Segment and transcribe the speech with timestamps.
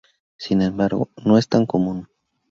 [0.35, 2.07] Sin embargo, no es tan común.